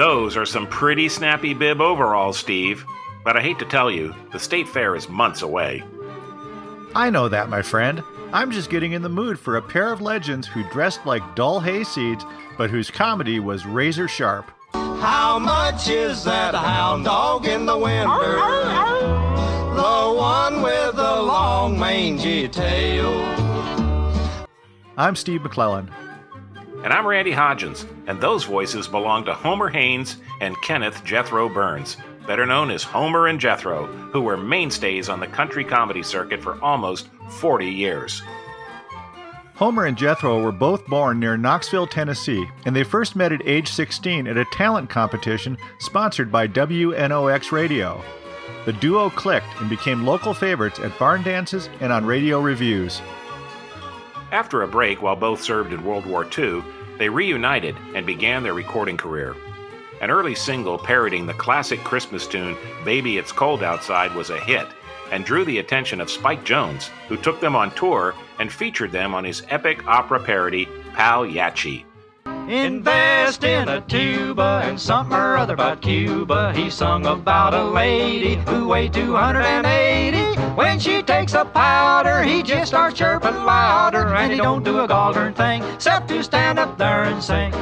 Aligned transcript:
Those 0.00 0.34
are 0.34 0.46
some 0.46 0.66
pretty 0.66 1.10
snappy 1.10 1.52
bib 1.52 1.82
overalls, 1.82 2.38
Steve. 2.38 2.86
But 3.22 3.36
I 3.36 3.42
hate 3.42 3.58
to 3.58 3.66
tell 3.66 3.90
you, 3.90 4.14
the 4.32 4.38
state 4.38 4.66
fair 4.66 4.96
is 4.96 5.10
months 5.10 5.42
away. 5.42 5.84
I 6.94 7.10
know 7.10 7.28
that, 7.28 7.50
my 7.50 7.60
friend. 7.60 8.02
I'm 8.32 8.50
just 8.50 8.70
getting 8.70 8.92
in 8.92 9.02
the 9.02 9.10
mood 9.10 9.38
for 9.38 9.58
a 9.58 9.62
pair 9.62 9.92
of 9.92 10.00
legends 10.00 10.46
who 10.46 10.66
dressed 10.70 11.04
like 11.04 11.36
dull 11.36 11.60
hayseeds, 11.60 12.26
but 12.56 12.70
whose 12.70 12.90
comedy 12.90 13.40
was 13.40 13.66
razor 13.66 14.08
sharp. 14.08 14.50
How 14.72 15.38
much 15.38 15.90
is 15.90 16.24
that 16.24 16.54
hound 16.54 17.04
dog 17.04 17.44
in 17.44 17.66
the 17.66 17.76
winter? 17.76 18.36
The 19.76 20.14
one 20.16 20.62
with 20.62 20.96
the 20.96 21.20
long 21.20 21.78
mangy 21.78 22.48
tail. 22.48 23.12
I'm 24.96 25.14
Steve 25.14 25.42
McClellan. 25.42 25.90
And 26.82 26.94
I'm 26.94 27.06
Randy 27.06 27.32
Hodgins, 27.32 27.86
and 28.06 28.18
those 28.18 28.44
voices 28.44 28.88
belong 28.88 29.26
to 29.26 29.34
Homer 29.34 29.68
Haynes 29.68 30.16
and 30.40 30.60
Kenneth 30.62 31.04
Jethro 31.04 31.46
Burns, 31.46 31.98
better 32.26 32.46
known 32.46 32.70
as 32.70 32.82
Homer 32.82 33.26
and 33.26 33.38
Jethro, 33.38 33.84
who 33.84 34.22
were 34.22 34.38
mainstays 34.38 35.10
on 35.10 35.20
the 35.20 35.26
country 35.26 35.62
comedy 35.62 36.02
circuit 36.02 36.42
for 36.42 36.58
almost 36.62 37.08
40 37.32 37.66
years. 37.66 38.22
Homer 39.56 39.84
and 39.84 39.98
Jethro 39.98 40.42
were 40.42 40.52
both 40.52 40.86
born 40.86 41.20
near 41.20 41.36
Knoxville, 41.36 41.86
Tennessee, 41.86 42.48
and 42.64 42.74
they 42.74 42.82
first 42.82 43.14
met 43.14 43.30
at 43.30 43.46
age 43.46 43.68
16 43.68 44.26
at 44.26 44.38
a 44.38 44.46
talent 44.46 44.88
competition 44.88 45.58
sponsored 45.80 46.32
by 46.32 46.48
WNOX 46.48 47.52
Radio. 47.52 48.02
The 48.64 48.72
duo 48.72 49.10
clicked 49.10 49.60
and 49.60 49.68
became 49.68 50.06
local 50.06 50.32
favorites 50.32 50.78
at 50.78 50.98
barn 50.98 51.22
dances 51.22 51.68
and 51.80 51.92
on 51.92 52.06
radio 52.06 52.40
revues. 52.40 53.02
After 54.32 54.62
a 54.62 54.68
break 54.68 55.02
while 55.02 55.16
both 55.16 55.42
served 55.42 55.72
in 55.72 55.84
World 55.84 56.06
War 56.06 56.24
II, 56.24 56.62
they 56.98 57.08
reunited 57.08 57.76
and 57.94 58.06
began 58.06 58.42
their 58.42 58.54
recording 58.54 58.96
career. 58.96 59.34
An 60.00 60.10
early 60.10 60.34
single 60.34 60.78
parodying 60.78 61.26
the 61.26 61.34
classic 61.34 61.80
Christmas 61.80 62.26
tune 62.28 62.56
Baby 62.84 63.18
It's 63.18 63.32
Cold 63.32 63.62
Outside 63.62 64.14
was 64.14 64.30
a 64.30 64.38
hit 64.38 64.68
and 65.10 65.24
drew 65.24 65.44
the 65.44 65.58
attention 65.58 66.00
of 66.00 66.08
Spike 66.08 66.44
Jones, 66.44 66.90
who 67.08 67.16
took 67.16 67.40
them 67.40 67.56
on 67.56 67.72
tour 67.72 68.14
and 68.38 68.52
featured 68.52 68.92
them 68.92 69.14
on 69.14 69.24
his 69.24 69.42
epic 69.48 69.84
opera 69.88 70.20
parody, 70.20 70.68
Pal-Yat-Chee. 70.94 71.84
Invest 72.48 73.42
in 73.42 73.68
a 73.68 73.80
tuba 73.82 74.62
and 74.64 74.80
something 74.80 75.16
or 75.16 75.36
other 75.36 75.54
about 75.54 75.82
Cuba. 75.82 76.52
He 76.54 76.70
sung 76.70 77.06
about 77.06 77.54
a 77.54 77.64
lady 77.64 78.36
who 78.46 78.68
weighed 78.68 78.92
280. 78.92 80.40
When 80.54 80.78
she 80.78 81.02
takes 81.02 81.34
a 81.34 81.44
powder, 82.02 82.22
he 82.22 82.42
just 82.42 82.68
starts 82.68 82.96
chirping 82.96 83.34
louder, 83.34 84.14
and 84.14 84.32
he 84.32 84.38
don't 84.38 84.64
do 84.64 84.80
a 84.80 84.88
gall 84.88 85.12
darn 85.12 85.34
thing 85.34 85.62
except 85.64 86.08
to 86.08 86.22
stand 86.22 86.58
up 86.58 86.78
there 86.78 87.04
and 87.04 87.22
sing. 87.22 87.52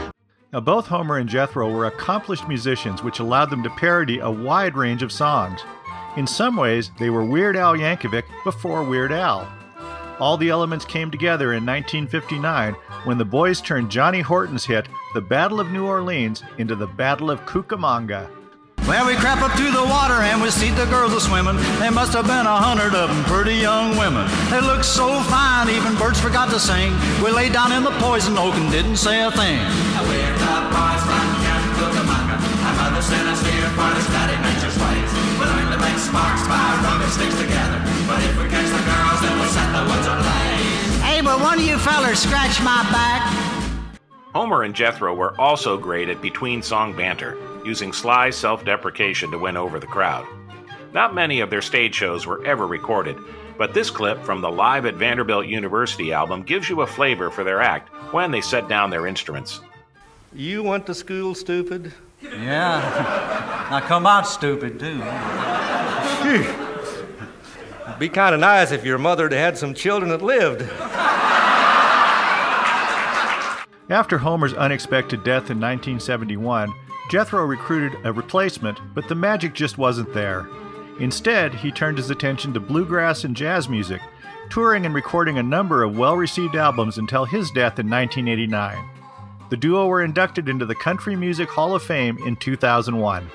Now, 0.53 0.61
both 0.61 0.87
Homer 0.87 1.19
and 1.19 1.29
Jethro 1.29 1.71
were 1.71 1.87
accomplished 1.87 2.49
musicians, 2.49 3.03
which 3.03 3.19
allowed 3.19 3.51
them 3.51 3.63
to 3.65 3.71
parody 3.71 4.21
a 4.21 4.31
wide 4.31 4.77
range 4.77 5.03
of 5.03 5.13
songs. 5.13 5.61
In 6.17 6.27
some 6.27 6.57
ways, 6.57 6.91
they 6.99 7.11
were 7.11 7.25
Weird 7.25 7.57
Al 7.57 7.77
Yankovic 7.77 8.25
before 8.45 8.83
Weird 8.85 9.13
Al. 9.13 9.47
All 10.21 10.37
the 10.37 10.51
elements 10.51 10.85
came 10.85 11.11
together 11.11 11.53
in 11.53 11.67
1959 11.67 12.75
when 13.05 13.19
the 13.19 13.25
boys 13.25 13.61
turned 13.61 13.91
Johnny 13.91 14.21
Horton's 14.21 14.65
hit, 14.65 14.89
The 15.15 15.21
Battle 15.21 15.61
of 15.61 15.71
New 15.71 15.87
Orleans, 15.87 16.43
into 16.59 16.75
the 16.75 16.87
Battle 16.87 17.31
of 17.31 17.41
Kookamonga. 17.41 18.38
Well, 18.89 19.05
we 19.05 19.21
crap 19.21 19.45
up 19.45 19.53
to 19.53 19.69
the 19.69 19.85
water 19.85 20.25
and 20.25 20.41
we 20.41 20.49
see 20.49 20.73
the 20.73 20.89
girls 20.89 21.13
a 21.13 21.21
swimming. 21.21 21.61
There 21.77 21.93
must 21.93 22.17
have 22.17 22.25
been 22.25 22.49
a 22.49 22.57
hundred 22.57 22.97
of 22.97 23.13
them, 23.13 23.21
pretty 23.29 23.61
young 23.61 24.01
women. 24.01 24.25
They 24.49 24.65
looked 24.65 24.89
so 24.89 25.21
fine, 25.29 25.69
even 25.69 25.93
birds 26.01 26.17
forgot 26.17 26.49
to 26.57 26.59
sing. 26.59 26.97
We 27.21 27.29
lay 27.29 27.53
down 27.53 27.69
in 27.77 27.85
the 27.85 27.93
poison 28.01 28.41
oak 28.41 28.57
and 28.57 28.73
didn't 28.73 28.97
say 28.97 29.21
a 29.21 29.31
thing. 29.31 29.61
We're 30.09 30.33
the 30.41 30.57
boys 30.73 31.03
from 31.05 31.27
Camp 31.45 31.65
Kookamonga. 31.77 32.37
My 32.65 32.73
mother 32.81 33.05
sent 33.05 33.29
us 33.29 33.45
here 33.45 33.69
for 33.77 33.93
to 33.93 34.03
study 34.09 34.37
nature's 34.41 34.81
ways. 34.81 35.11
We 35.37 35.45
learn 35.45 35.69
to 35.69 35.79
make 35.85 36.01
sparks 36.01 36.49
by 36.49 36.57
rubbing 36.81 37.13
sticks 37.13 37.37
together. 37.37 37.85
But 38.09 38.25
if 38.25 38.41
we 38.41 38.49
catch 38.49 38.73
the 38.73 38.81
girls, 38.89 39.21
then 39.21 39.37
we'll 39.37 39.53
set 39.53 39.69
the 39.69 39.85
woods 39.85 40.09
ablaze. 40.09 40.97
Hey, 41.05 41.21
but 41.21 41.37
one 41.45 41.61
of 41.61 41.65
you 41.69 41.77
fellers 41.77 42.25
scratch 42.25 42.57
my 42.65 42.89
back. 42.89 43.21
Homer 44.33 44.63
and 44.63 44.75
Jethro 44.75 45.15
were 45.15 45.39
also 45.39 45.77
great 45.77 46.09
at 46.09 46.23
between 46.23 46.63
song 46.63 46.97
banter, 46.97 47.37
using 47.65 47.93
sly 47.93 48.31
self 48.31 48.65
deprecation 48.65 49.31
to 49.31 49.39
win 49.39 49.57
over 49.57 49.79
the 49.79 49.87
crowd. 49.87 50.27
Not 50.93 51.15
many 51.15 51.41
of 51.41 51.51
their 51.51 51.63
stage 51.63 51.95
shows 51.95 52.27
were 52.27 52.45
ever 52.47 52.67
recorded, 52.67 53.17
but 53.59 53.75
this 53.75 53.91
clip 53.91 54.23
from 54.25 54.41
the 54.41 54.51
Live 54.51 54.87
at 54.87 54.95
Vanderbilt 54.95 55.47
University 55.47 56.13
album 56.13 56.43
gives 56.43 56.69
you 56.69 56.81
a 56.81 56.87
flavor 56.87 57.31
for 57.31 57.45
their 57.45 57.61
act 57.61 57.89
when 58.13 58.31
they 58.31 58.41
set 58.41 58.69
down 58.69 58.91
their 58.91 59.07
instruments. 59.07 59.61
You 60.33 60.63
went 60.63 60.87
to 60.87 60.95
school, 60.95 61.35
stupid? 61.35 61.93
Yeah. 62.23 63.69
now 63.71 63.81
come 63.81 64.07
out, 64.07 64.27
stupid, 64.27 64.79
too. 64.79 64.99
Be 67.99 68.09
kind 68.09 68.35
of 68.35 68.41
nice 68.41 68.71
if 68.71 68.85
your 68.85 68.99
mother 68.99 69.25
had 69.25 69.33
had 69.33 69.59
some 69.59 69.75
children 69.75 70.11
that 70.11 70.23
lived. 70.23 70.63
After 73.91 74.19
Homer's 74.19 74.53
unexpected 74.55 75.25
death 75.25 75.51
in 75.51 75.59
1971, 75.59 76.73
Jethro 77.09 77.45
recruited 77.45 77.99
a 78.05 78.13
replacement, 78.13 78.79
but 78.95 79.09
the 79.09 79.15
magic 79.15 79.55
just 79.55 79.79
wasn't 79.79 80.13
there. 80.13 80.47
Instead, 81.01 81.55
he 81.55 81.71
turned 81.71 81.97
his 81.97 82.11
attention 82.11 82.53
to 82.53 82.61
bluegrass 82.61 83.25
and 83.25 83.35
jazz 83.35 83.69
music, 83.69 84.01
touring 84.51 84.85
and 84.85 84.95
recording 84.95 85.39
a 85.39 85.43
number 85.43 85.83
of 85.83 85.97
well 85.97 86.17
received 86.17 86.55
albums 86.55 86.99
until 86.99 87.25
his 87.25 87.51
death 87.51 87.79
in 87.79 87.89
1989. 87.89 88.85
The 89.49 89.57
duo 89.57 89.87
were 89.87 90.03
inducted 90.03 90.49
into 90.49 90.67
the 90.67 90.75
Country 90.75 91.17
Music 91.17 91.49
Hall 91.49 91.75
of 91.75 91.83
Fame 91.83 92.19
in 92.27 92.37
2001. 92.37 93.31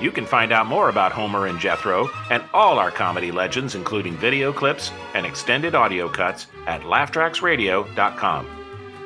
You 0.00 0.10
can 0.12 0.26
find 0.26 0.52
out 0.52 0.66
more 0.66 0.88
about 0.88 1.12
Homer 1.12 1.46
and 1.46 1.58
Jethro 1.58 2.10
and 2.30 2.42
all 2.54 2.78
our 2.78 2.90
comedy 2.90 3.32
legends, 3.32 3.74
including 3.74 4.16
video 4.16 4.52
clips 4.52 4.92
and 5.14 5.26
extended 5.26 5.74
audio 5.74 6.08
cuts, 6.08 6.46
at 6.66 6.82
laughtracksradio.com. 6.82 8.46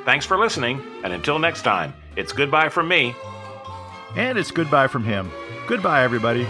Thanks 0.04 0.26
for 0.26 0.38
listening, 0.38 0.80
and 1.04 1.12
until 1.12 1.38
next 1.38 1.62
time, 1.62 1.94
it's 2.16 2.32
goodbye 2.32 2.68
from 2.68 2.88
me. 2.88 3.14
And 4.14 4.38
it's 4.38 4.50
goodbye 4.50 4.86
from 4.88 5.04
him. 5.04 5.30
Goodbye, 5.66 6.04
everybody. 6.04 6.46